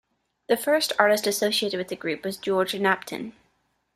[0.47, 3.33] The first artist associated with the group was George Knapton.